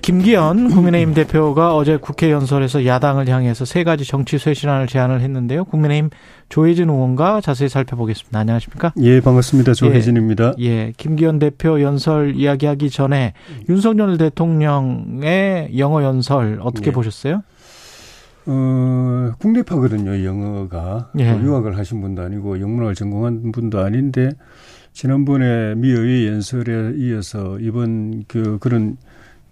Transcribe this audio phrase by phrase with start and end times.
[0.00, 5.64] 김기현 국민의힘 대표가 어제 국회 연설에서 야당을 향해서 세 가지 정치 쇄신안을 제안을 했는데요.
[5.64, 6.10] 국민의힘
[6.48, 8.38] 조혜진 의원과 자세히 살펴보겠습니다.
[8.38, 8.94] 안녕하십니까?
[9.02, 9.74] 예, 반갑습니다.
[9.74, 10.54] 조혜진입니다.
[10.60, 10.92] 예, 예.
[10.96, 13.34] 김기현 대표 연설 이야기하기 전에
[13.68, 16.92] 윤석열 대통령의 영어 연설 어떻게 예.
[16.92, 17.42] 보셨어요?
[18.46, 21.10] 어, 국내파거든요, 영어가.
[21.18, 21.32] 예.
[21.32, 24.30] 뭐 유학을 하신 분도 아니고 영문학을 전공한 분도 아닌데
[24.92, 28.96] 지난번에 미 의회 연설에 이어서 이번 그 그런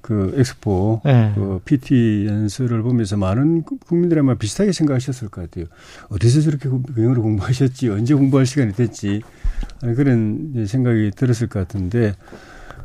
[0.00, 1.32] 그 엑스포 네.
[1.34, 5.66] 그 PT 연설을 보면서 많은 국민들이 아마 비슷하게 생각하셨을 것 같아요.
[6.08, 9.22] 어디서 저렇게 영어를 공부하셨지 언제 공부할 시간이 됐지
[9.80, 12.14] 그런 생각이 들었을 것 같은데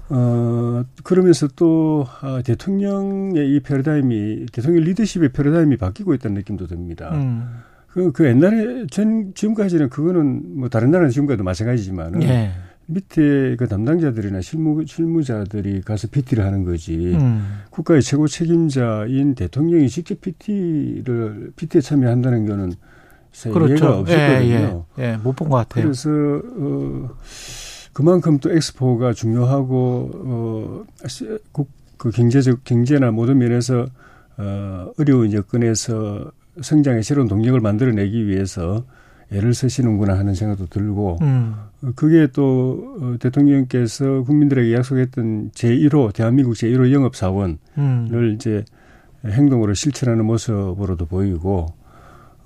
[0.10, 7.12] 어 그러면서 또 아, 대통령의 이 패러다임이 대통령 리더십의 패러다임이 바뀌고 있다는 느낌도 듭니다.
[7.14, 7.62] 음.
[7.88, 12.52] 그, 그 옛날에 전 지금까지는 그거는 뭐 다른 나라는 지금까지도 마찬가지지만은 예.
[12.86, 17.14] 밑에 그 담당자들이나 실무 실무자들이 가서 PT를 하는 거지.
[17.16, 17.62] 음.
[17.70, 22.74] 국가의 최고 책임자인 대통령이 직접 PT를 PT에 참여한다는 거는
[23.52, 23.74] 그렇죠.
[23.74, 24.86] 예가 없었거든요.
[25.00, 25.12] 예, 예.
[25.14, 25.86] 예 못 본 것 같아요.
[25.86, 27.10] 그래서 어
[27.94, 33.86] 그만큼 또 엑스포가 중요하고 어그 경제적 경제나 모든 면에서
[34.38, 38.84] 어 어려운 여건에서 성장의 새로운 동력을 만들어내기 위해서
[39.34, 41.56] 애를 쓰시는구나 하는 생각도 들고 음.
[41.96, 48.32] 그게 또 어, 대통령께서 국민들에게 약속했던 제1호 대한민국 제1호 영업사원을 음.
[48.36, 48.64] 이제
[49.26, 51.68] 행동으로 실천하는 모습으로도 보이고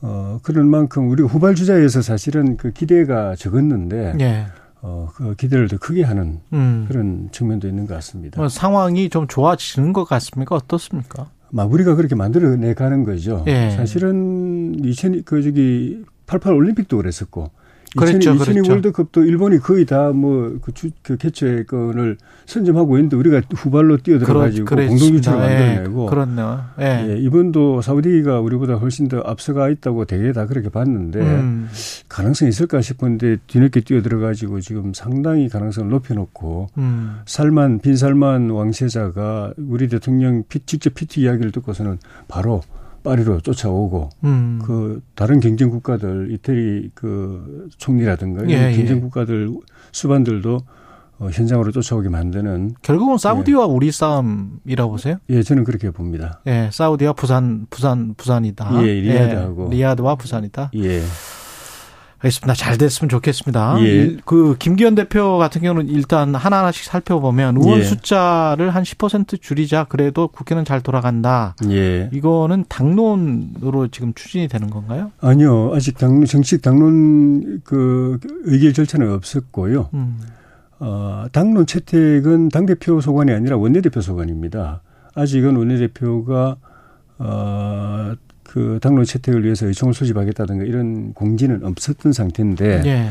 [0.02, 4.46] 어 그런 만큼 우리 후발주자에서 사실은 그 기대가 적었는데 예.
[4.82, 6.86] 어, 그 기대를 더 크게 하는 음.
[6.88, 8.40] 그런 측면도 있는 것 같습니다.
[8.40, 10.56] 뭐 상황이 좀 좋아지는 것 같습니까?
[10.56, 11.30] 어떻습니까?
[11.50, 13.44] 막 우리가 그렇게 만들어내 가는 거죠.
[13.48, 13.72] 예.
[13.72, 17.52] 사실은 2000, 그 저기 88 올림픽도 그랬었고
[17.96, 18.72] 그렇죠, 2002, 그렇죠.
[18.72, 20.72] 월드컵도 일본이 거의 다 뭐그
[21.02, 26.66] 그 개최권을 선점하고 있는데 우리가 후발로 뛰어들어가지고 공동주체를 만들어내고 예, 그렇네요.
[26.80, 27.08] 예.
[27.10, 27.18] 예.
[27.18, 31.70] 이번도 사우디가 우리보다 훨씬 더 앞서가 있다고 대개 다 그렇게 봤는데 음.
[32.10, 37.20] 가능성이 있을까 싶은데 뒤늦게 뛰어들어가지고 지금 상당히 가능성을 높여놓고 음.
[37.26, 42.62] 살만 빈살만 왕세자가 우리 대통령 피, 직접 PT 이야기를 듣고서는 바로
[43.08, 44.60] 파리로 쫓아오고 음.
[44.64, 49.02] 그 다른 경쟁 국가들 이태리 그 총리라든가 예, 경쟁 예.
[49.02, 49.50] 국가들
[49.94, 50.60] 수반들도
[51.20, 53.72] 어, 현장으로 쫓아오게 만드는 결국은 사우디와 예.
[53.72, 55.18] 우리 싸움이라고 보세요?
[55.30, 56.42] 예, 저는 그렇게 봅니다.
[56.46, 58.84] 예, 사우디와 부산 부산 부산이다.
[58.84, 60.72] 예, 리야드하고 예, 리야드와 부산이다.
[60.76, 61.02] 예.
[62.20, 62.54] 알겠습니다.
[62.56, 63.78] 잘 됐으면 좋겠습니다.
[63.82, 64.18] 예.
[64.26, 67.84] 그 김기현 대표 같은 경우는 일단 하나하나씩 살펴보면 의원 예.
[67.84, 71.56] 숫자를 한 10% 줄이자 그래도 국회는 잘 돌아간다.
[71.70, 72.10] 예.
[72.12, 75.12] 이거는 당론으로 지금 추진이 되는 건가요?
[75.22, 75.72] 아니요.
[75.76, 79.90] 아직 당론 정식 당론 그 의결 절차는 없었고요.
[79.94, 80.20] 음.
[80.80, 84.82] 어, 당론 채택은 당 대표 소관이 아니라 원내대표 소관입니다.
[85.14, 86.58] 아직은 원내대표가
[87.20, 88.14] 어,
[88.48, 93.10] 그 당론 채택을 위해서 의총을 소집하겠다든가 이런 공지는 없었던 상태인데 예.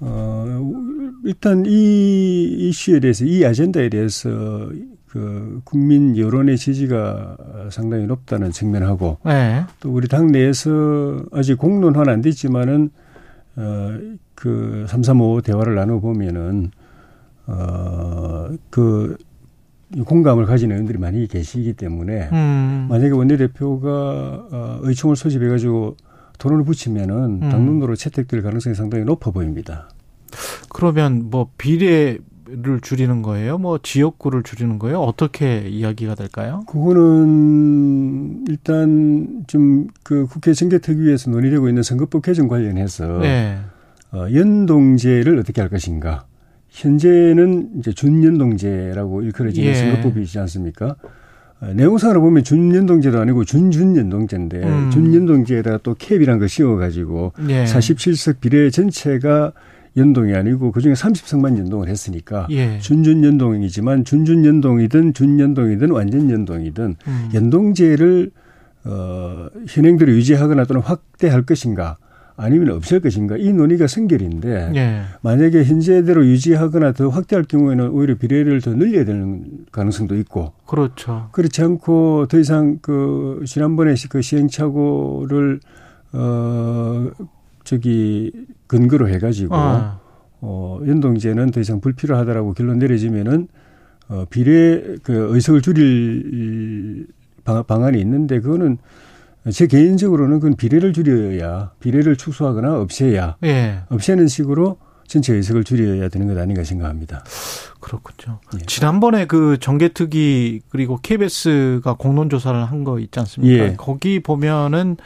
[0.00, 0.72] 어
[1.24, 4.28] 일단 이 이슈에 대해서 이 아젠다에 대해서
[5.06, 7.36] 그 국민 여론의 지지가
[7.70, 9.64] 상당히 높다는 측면하고 예.
[9.78, 12.90] 또 우리 당 내에서 아직 공론화는 안 됐지만은
[13.56, 16.72] 어그 335 대화를 나눠 보면은
[17.46, 19.16] 어그
[20.04, 22.86] 공감을 가진 의원들이 많이 계시기 때문에 음.
[22.88, 23.90] 만약에 원내대표가
[24.50, 25.96] 어, 의총을 소집해가지고
[26.38, 27.48] 돈을 붙이면은 음.
[27.50, 29.88] 당론으로 채택될 가능성이 상당히 높아 보입니다.
[30.68, 33.56] 그러면 뭐 비례를 줄이는 거예요?
[33.58, 35.00] 뭐 지역구를 줄이는 거예요?
[35.00, 36.64] 어떻게 이야기가 될까요?
[36.66, 43.58] 그거는 일단 좀 그 국회 정개특위에서 논의되고 있는 선거법 개정 관련해서 네.
[44.12, 46.26] 어, 연동제를 어떻게 할 것인가.
[46.74, 49.74] 현재는 이제 준연동제라고 일컬어지는 예.
[49.74, 50.96] 선거법이지 않습니까?
[51.60, 54.90] 어, 내용상으로 보면 준연동제도 아니고 준준연동제인데 음.
[54.90, 57.64] 준연동제에다가 또 캡이란 거 씌워가지고 예.
[57.64, 59.52] 47석 비례 전체가
[59.96, 62.80] 연동이 아니고 그중에 30석만 연동을 했으니까 예.
[62.80, 67.30] 준준연동이지만 준준연동이든 준연동이든 완전연동이든 음.
[67.32, 68.32] 연동제를
[68.86, 71.96] 어 현행대로 유지하거나 또는 확대할 것인가
[72.36, 75.02] 아니면 없을 것인가 이 논의가 선결인데 예.
[75.22, 81.28] 만약에 현재대로 유지하거나 더 확대할 경우에는 오히려 비례를 더 늘려야 되는 가능성도 있고 그렇죠.
[81.32, 85.60] 그렇지 않고 더 이상 그 지난번에 그 시행착오를
[86.12, 87.10] 어
[87.62, 88.32] 저기
[88.66, 90.00] 근거로 해가지고 아.
[90.40, 93.48] 어 연동제는 더 이상 불필요하다라고 결론 내려지면은
[94.08, 97.06] 어, 비례 그 의석을 줄일
[97.44, 98.78] 방안이 있는데 그거는
[99.50, 103.80] 제 개인적으로는 그건 비례를 줄여야 비례를 축소하거나 없애야 예.
[103.90, 107.22] 없애는 식으로 전체 의석을 줄여야 되는 것 아닌가 생각합니다.
[107.80, 108.38] 그렇군요.
[108.54, 108.58] 예.
[108.66, 113.64] 지난번에 그 정개특위 그리고 KBS가 공론조사를 한 거 있지 않습니까?
[113.64, 113.74] 예.
[113.76, 114.96] 거기 보면은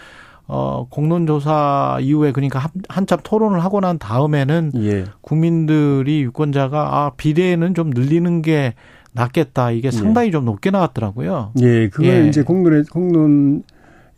[0.47, 5.05] 어 공론조사 이후에 그러니까 한, 한참 토론을 하고 난 다음에는 예.
[5.21, 8.75] 국민들이 유권자가 아 비례는 좀 늘리는 게
[9.13, 10.33] 낫겠다 이게 상당히 예.
[10.33, 11.53] 좀 높게 나왔더라고요.
[11.61, 12.27] 예, 그거 예.
[12.29, 13.63] 이제 공론에 공론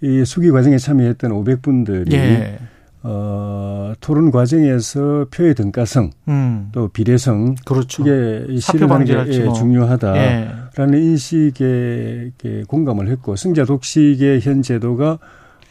[0.02, 2.58] 이 수기 과정에 참여했던 500분들이 예.
[3.02, 6.68] 어, 토론 과정에서 표의 등가성, 음.
[6.72, 8.02] 또 비례성, 그렇죠.
[8.02, 9.54] 이게 실현하는 게 예, 뭐.
[9.54, 10.98] 중요하다라는 예.
[10.98, 12.32] 인식에
[12.66, 15.18] 공감을 했고 승자 독식의 현 제도가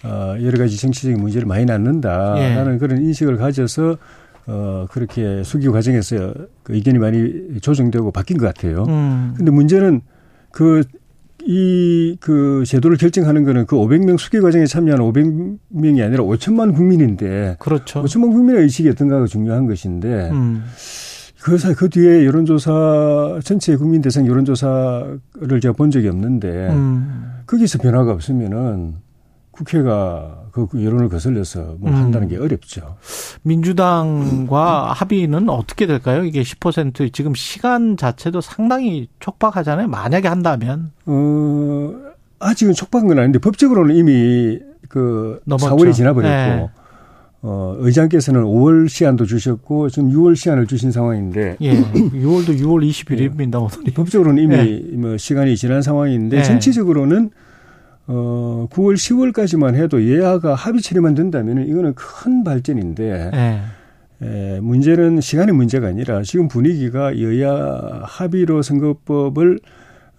[0.04, 2.78] 어, 여러 가지 정치적인 문제를 많이 낳는다라는 예.
[2.78, 3.98] 그런 인식을 가져서
[4.48, 6.34] 어, 그렇게 수기 과정에서
[6.64, 8.86] 그 의견이 많이 조정되고 바뀐 것 같아요.
[8.88, 9.34] 음.
[9.38, 10.02] 근데 문제는
[10.52, 10.84] 그
[11.52, 18.04] 이 그 제도를 결정하는 거는 그 500명 수계 과정에 참여한 500명이 아니라 5천만 국민인데 그렇죠.
[18.04, 20.64] 5천만 국민의 의식이 어떤가가 중요한 것인데 음.
[21.42, 27.32] 그, 사, 그 뒤에 여론조사 전체 국민 대상 여론조사를 제가 본 적이 없는데 음.
[27.48, 28.96] 거기서 변화가 없으면은
[29.60, 31.98] 국회가 그 여론을 거슬려서 뭘 음.
[31.98, 32.96] 한다는 게 어렵죠.
[33.42, 36.24] 민주당과 합의는 어떻게 될까요?
[36.24, 39.90] 이게 10% 지금 시간 자체도 상당히 촉박하잖아요.
[39.90, 40.92] 만약에 한다면.
[41.06, 41.94] 어,
[42.40, 45.76] 아직은 촉박한 건 아닌데 법적으로는 이미 그 넘었죠.
[45.76, 46.70] 4월이 지나버렸고 네.
[47.42, 51.74] 어, 의장께서는 5월 시한도 주셨고 지금 6월 시한을 주신 상황인데 예.
[51.74, 53.70] 6월도 6월 21일입니다.
[53.88, 53.94] 예.
[53.94, 54.98] 법적으로는 이미 네.
[54.98, 56.44] 뭐 시간이 지난 상황인데 네.
[56.44, 57.32] 전체적으로는
[58.12, 63.62] 어, 9월, 10월까지만 해도 예하가 합의 처리만 된다면 이거는 큰 발전인데 네.
[64.24, 69.60] 에, 문제는 시간의 문제가 아니라 지금 분위기가 여야 합의로 선거법을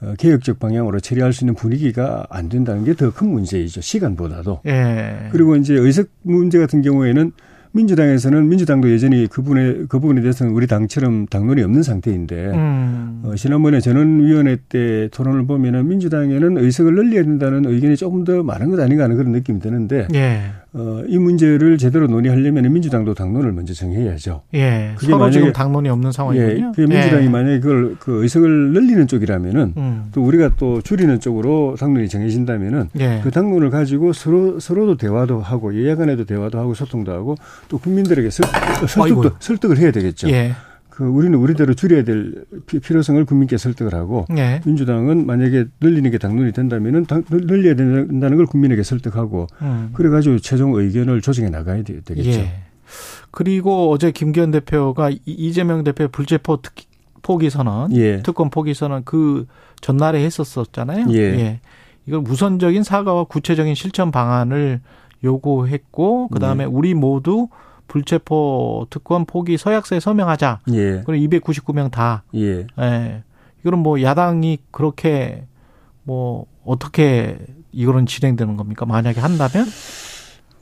[0.02, 3.81] 어, 개혁적 방향으로 처리할 수 있는 분위기가 안 된다는 게 더 큰 문제이죠.
[3.81, 4.60] 시간보다도.
[4.66, 5.28] 예.
[5.32, 7.32] 그리고 이제 의석 문제 같은 경우에는
[7.72, 13.22] 민주당에서는 민주당도 여전히 그분의 그 부분에 대해서는 우리 당처럼 당론이 없는 상태인데 음.
[13.25, 18.81] 어, 지난번에 전원위원회 때 토론을 보면은 민주당에는 의석을 늘려야 된다는 의견이 조금 더 많은 것
[18.81, 20.40] 아닌가 하는 그런 느낌이 드는데 예.
[20.72, 24.43] 어, 이 문제를 제대로 논의하려면 민주당도 당론을 먼저 정해야죠.
[24.55, 24.93] 예.
[24.96, 26.69] 그게 서로 지금 당론이 없는 상황이군요.
[26.69, 26.72] 예.
[26.75, 27.28] 그 민주당이 예.
[27.28, 30.05] 만약에 그걸 그 의석을 늘리는 쪽이라면은 음.
[30.12, 33.20] 또 우리가 또 줄이는 쪽으로 당론이 정해진다면은 예.
[33.22, 37.34] 그 당론을 가지고 서로 서로도 대화도 하고 예야 간에도 대화도 하고 소통도 하고
[37.69, 38.46] 또 국민들에게 설,
[38.87, 40.28] 설득도, 설득을 해야 되겠죠.
[40.31, 40.52] 예.
[40.90, 44.60] 그 우리는 우리대로 줄여야 될 필요성을 국민께 설득을 하고 예.
[44.64, 49.90] 민주당은 만약에 늘리는 게 당론이 된다면은 당, 늘려야 된다는 걸 국민에게 설득하고 음.
[49.92, 52.31] 그래가지고 최종 의견을 조정해 나가야 되겠죠.
[52.31, 52.62] 예.
[53.31, 56.75] 그리고 어제 김기현 대표가 이재명 대표의 불체포 특,
[57.22, 58.22] 포기 선언, 예.
[58.22, 59.46] 특권 포기 선언 그
[59.81, 61.06] 전날에 했었었잖아요.
[61.10, 61.19] 예.
[61.19, 61.60] 예.
[62.06, 64.81] 이걸 우선적인 사과와 구체적인 실천 방안을
[65.22, 66.70] 요구했고 그다음에 네.
[66.70, 67.48] 우리 모두
[67.90, 70.60] 불체포 특권 포기 서약서에 서명하자.
[70.72, 71.02] 예.
[71.04, 72.22] 그리고 299명 다.
[72.37, 72.66] 예.
[72.81, 73.22] 예.
[73.60, 75.44] 이거는 뭐 야당이 그렇게
[76.04, 77.37] 뭐 어떻게
[77.72, 78.87] 이거는 진행되는 겁니까?
[78.87, 79.66] 만약에 한다면?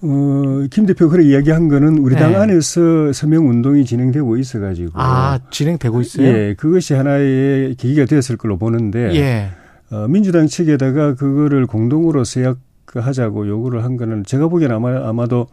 [0.00, 2.38] 어, 김 대표 그래 이야기한 거는 우리 당 네.
[2.38, 4.92] 안에서 서명 운동이 진행되고 있어 가지고.
[4.94, 6.26] 아, 진행되고 있어요?
[6.26, 9.14] 예, 그것이 하나의 계기가 되었을 걸로 보는데.
[9.16, 9.50] 예.
[9.90, 15.48] 어, 민주당 측에다가 그거를 공동으로 서약하자고 요구를 한 거는 제가 보기에는 아마, 아마도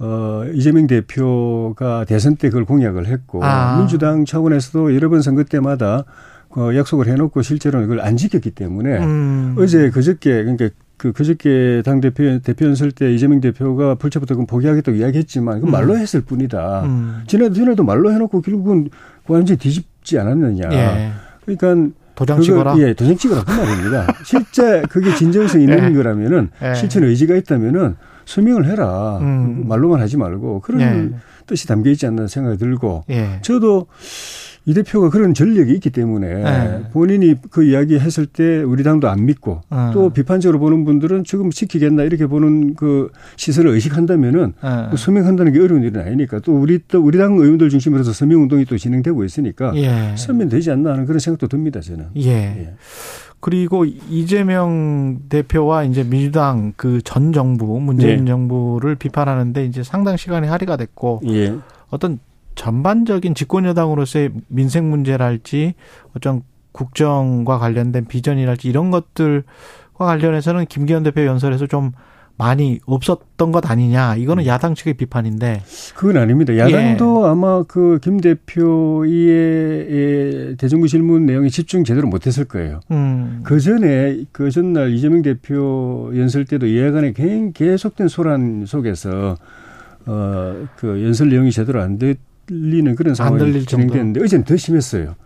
[0.00, 3.78] 어, 이재명 대표가 대선 때 그걸 공약을 했고 아.
[3.78, 6.04] 민주당 차원에서도 여러 번 선거 때마다
[6.50, 9.56] 어, 약속을 해놓고 실제로는 그걸 안 지켰기 때문에 음.
[9.58, 15.60] 어제 그저께 그러니까 그 그저께 당 대표 대표 연설 때 이재명 대표가 불체부터 포기하겠다고 이야기했지만
[15.60, 15.98] 그건 말로 음.
[15.98, 16.82] 했을 뿐이다.
[16.84, 17.22] 음.
[17.26, 18.90] 지난해 지난해도 말로 해놓고 결국은
[19.26, 20.68] 완전히 뒤집지 않았느냐.
[20.72, 21.12] 예.
[21.44, 22.76] 그러니까 도장 찍어라.
[22.78, 24.06] 예, 도장 찍어라 그 말입니다.
[24.24, 25.94] 실제 그게 진정성 있는 예.
[25.94, 26.74] 거라면은 예.
[26.74, 27.94] 실천 의지가 있다면은
[28.28, 29.18] 서명을 해라.
[29.22, 29.64] 음.
[29.66, 31.10] 말로만 하지 말고 그런 예.
[31.46, 33.38] 뜻이 담겨 있지 않나 생각이 들고 예.
[33.40, 33.86] 저도
[34.66, 36.82] 이 대표가 그런 전력이 있기 때문에 네.
[36.92, 39.78] 본인이 그 이야기 했을 때 우리 당도 안 믿고 네.
[39.94, 44.86] 또 비판적으로 보는 분들은 지금 지키겠나 이렇게 보는 그 시선을 의식한다면은 네.
[44.90, 48.42] 그 서명한다는 게 어려운 일은 아니니까 또 우리 또 우리 당 의원들 중심으로 해서 서명
[48.42, 50.14] 운동이 또 진행되고 있으니까 예.
[50.18, 52.08] 서면 되지 않나 하는 그런 생각도 듭니다 저는.
[52.18, 52.74] 예.
[53.38, 53.40] 예.
[53.40, 58.24] 그리고 이재명 대표와 이제 민주당 그 전 정부 문재인 예.
[58.26, 61.54] 정부를 비판하는데 이제 상당 시간이 할애가 됐고 예.
[61.90, 62.18] 어떤
[62.56, 65.74] 전반적인 집권 여당으로서의 민생 문제랄지
[66.16, 66.42] 어떤
[66.72, 69.44] 국정과 관련된 비전이랄지 이런 것들과
[69.96, 71.92] 관련해서는 김기현 대표 연설에서 좀
[72.38, 74.14] 많이 없었던 것 아니냐.
[74.16, 74.46] 이거는 음.
[74.46, 75.62] 야당 측의 비판인데.
[75.96, 76.56] 그건 아닙니다.
[76.56, 77.28] 야당도 예.
[77.30, 78.20] 아마 그 김
[79.28, 82.80] 대표의 대정부 질문 내용에 집중 제대로 못했을 거예요.
[82.92, 83.40] 음.
[83.42, 87.12] 그 전에 그 전날 이재명 대표 연설 때도 이해관에
[87.54, 89.36] 계속된 소란 속에서
[90.06, 95.16] 어그 연설 내용이 제대로 안 들리는 그런 상황이 진행됐는데 어제는 더 심했어요.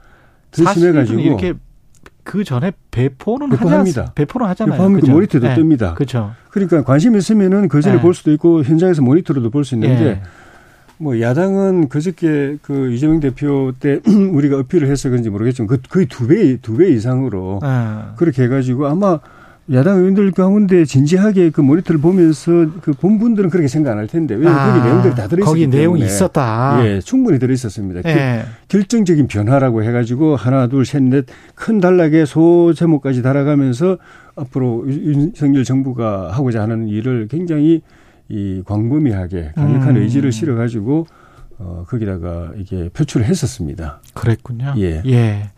[0.50, 1.54] 더 심해가지고 이렇게
[2.24, 4.12] 그 전에 배포는 배포합니다.
[4.14, 4.72] 배포는 하잖아요.
[4.74, 5.54] 배포하면 그 모니터도 네.
[5.56, 5.94] 뜹니다.
[5.94, 6.32] 그렇죠.
[6.50, 8.02] 그러니까 관심 있으면은 그 전에 네.
[8.02, 10.22] 볼 수도 있고 현장에서 모니터로도 볼 수 있는데 네.
[10.98, 16.28] 뭐 야당은 그저께 그 이재명 대표 때 우리가 어필을 해서 그런지 모르겠지만 그 거의 두
[16.28, 17.68] 배 두 배 이상으로 네.
[18.16, 19.18] 그렇게 해가지고 아마
[19.70, 22.50] 야당 의원들 가운데 진지하게 그 모니터를 보면서
[22.80, 25.66] 그 본 분들은 그렇게 생각 안 할 텐데 왜냐면 아, 거기 내용들이 다 들어있었기 거기
[25.68, 26.80] 내용이 있었다.
[26.84, 28.08] 예, 충분히 들어있었습니다.
[28.10, 28.44] 예.
[28.68, 33.98] 결정적인 변화라고 해가지고 하나, 둘, 셋, 넷 큰 단락의 소 제목까지 달아가면서
[34.34, 37.82] 앞으로 윤석열 정부가 하고자 하는 일을 굉장히
[38.28, 40.02] 이 광범위하게 강력한 음.
[40.02, 41.06] 의지를 실어가지고
[41.58, 44.00] 어 거기다가 이게 표출을 했었습니다.
[44.14, 44.74] 그랬군요.
[44.78, 45.02] 예.
[45.06, 45.50] 예.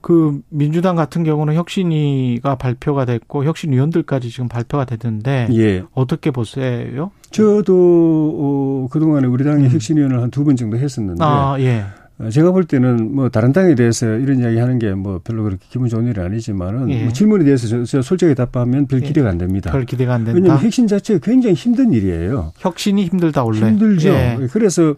[0.00, 5.82] 그 민주당 같은 경우는 혁신위가 발표가 됐고 혁신위원들까지 지금 발표가 됐는데 예.
[5.92, 7.10] 어떻게 보세요?
[7.30, 9.70] 저도 어, 그동안에 우리 당의 음.
[9.72, 11.84] 혁신위원을 한 두 번 정도 했었는데 아, 예.
[12.18, 15.64] 어, 제가 볼 때는 뭐 다른 당에 대해서 이런 이야기 하는 게 뭐 별로 그렇게
[15.68, 17.02] 기분 좋은 일은 아니지만은 예.
[17.04, 19.06] 뭐 질문에 대해서 저, 저 솔직하게 답하면 별 예.
[19.06, 19.70] 기대가 안 됩니다.
[19.70, 20.36] 별 기대가 안 된다.
[20.36, 22.52] 왜냐하면 혁신 자체가 굉장히 힘든 일이에요.
[22.58, 23.58] 혁신이 힘들다 원래.
[23.68, 24.08] 힘들죠.
[24.08, 24.38] 예.
[24.50, 24.94] 그래서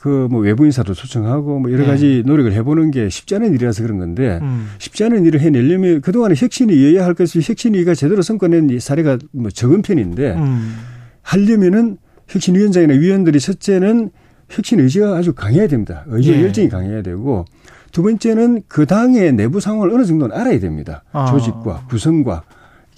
[0.00, 2.30] 그 뭐 외부 인사도 초청하고 뭐 여러 가지 네.
[2.30, 4.68] 노력을 해보는 게 쉽지 않은 일이라서 그런 건데 음.
[4.78, 9.82] 쉽지 않은 일을 해내려면 그동안에 혁신이 이어야 할 것이 혁신위가 제대로 성과낸 사례가 뭐 적은
[9.82, 10.76] 편인데 음.
[11.22, 14.10] 하려면은 혁신위원장이나 위원들이 첫째는
[14.48, 16.04] 혁신 의지가 아주 강해야 됩니다.
[16.06, 16.42] 의지 예.
[16.42, 17.44] 열정이 강해야 되고
[17.92, 21.04] 두 번째는 그 당의 내부 상황을 어느 정도는 알아야 됩니다.
[21.12, 21.26] 아.
[21.26, 22.42] 조직과 구성과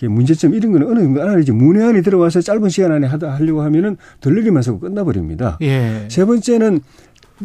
[0.09, 4.63] 문제점 이런 거는 어느 정도 알아야지 문외한이 들어와서 짧은 시간 안에 하다 하려고 하면은 들리기만
[4.67, 5.59] 하고 끝나버립니다.
[5.63, 6.07] 예.
[6.09, 6.81] 세 번째는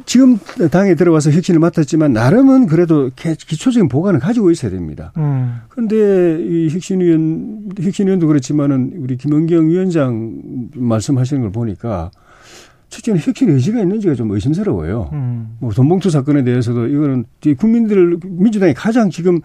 [0.06, 0.38] 지금
[0.72, 5.12] 당에 들어와서 혁신을 맡았지만 나름은 그래도 기초적인 보관을 가지고 있어야 됩니다.
[5.18, 5.58] 음.
[5.70, 12.12] 그런데 이 혁신위원 혁신위원도 그렇지만은 우리 김원경 위원장 말씀하시는 걸 보니까
[12.90, 15.10] 첫째는 혁신 의지가 있는지가 좀 의심스러워요.
[15.14, 15.58] 음.
[15.60, 17.26] 뭐 돈봉투 사건에 대해서도 이거는
[17.58, 19.42] 국민들 민주당이 가장 지금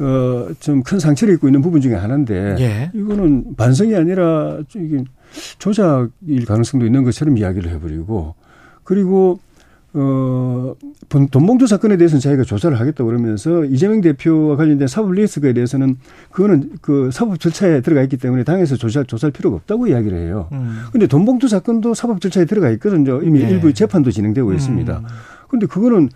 [0.00, 2.90] 어, 좀 큰 상처를 입고 있는 부분 중에 하나인데 예.
[2.94, 5.04] 이거는 반성이 아니라 이게
[5.58, 8.34] 조작일 가능성도 있는 것처럼 이야기를 해버리고
[8.82, 9.38] 그리고
[9.92, 10.74] 어,
[11.08, 15.96] 돈봉투 사건에 대해서는 자기가 조사를 하겠다 고 그러면서 이재명 대표와 관련된 사법 리스크에 대해서는
[16.30, 20.48] 그거는 그 사법 절차에 들어가 있기 때문에 당에서 조사, 조사할 필요가 없다고 이야기를 해요.
[20.52, 20.82] 음.
[20.92, 23.20] 근데 돈봉투 사건도 사법 절차에 들어가 있거든요.
[23.22, 23.50] 이미 네.
[23.50, 24.98] 일부 재판도 진행되고 있습니다.
[24.98, 25.04] 음.
[25.48, 26.08] 근데 그거는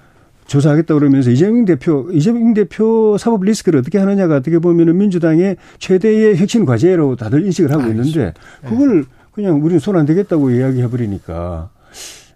[0.46, 6.64] 조사하겠다 그러면서 이재명 대표, 이재명 대표 사법 리스크를 어떻게 하느냐가 어떻게 보면은 민주당의 최대의 혁신
[6.64, 8.68] 과제로 다들 인식을 하고 있는데 네.
[8.68, 11.70] 그걸 그냥 우리는 손 안 대겠다고 이야기해버리니까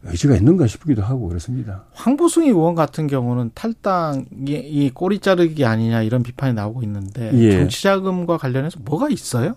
[0.04, 1.84] 의지가 있는가 싶기도 하고 그렇습니다.
[1.92, 7.52] 황보승 의원 같은 경우는 탈당이 이 꼬리 자르기 아니냐 이런 비판이 나오고 있는데 예.
[7.52, 9.54] 정치자금과 관련해서 뭐가 있어요?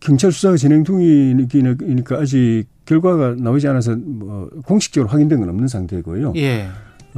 [0.00, 6.34] 경찰 수사가 진행 중이니까 아직 결과가 나오지 않아서 뭐 공식적으로 확인된 건 없는 상태고요.
[6.36, 6.68] 예.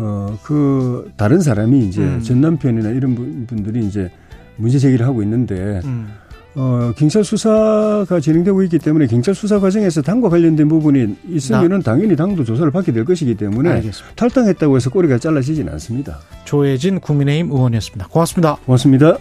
[0.01, 2.23] 어, 그, 다른 사람이 이제 음.
[2.23, 3.15] 전 남편이나 이런
[3.47, 4.11] 분들이 이제
[4.57, 6.09] 문제 제기를 하고 있는데, 음.
[6.55, 12.45] 어, 경찰 수사가 진행되고 있기 때문에 경찰 수사 과정에서 당과 관련된 부분이 있으면은 당연히 당도
[12.45, 14.17] 조사를 받게 될 것이기 때문에 알겠습니다.
[14.17, 16.19] 탈당했다고 해서 꼬리가 잘라지지는 않습니다.
[16.45, 18.09] 조혜진 국민의힘 의원이었습니다.
[18.09, 18.57] 고맙습니다.
[18.67, 19.19] 고맙습니다.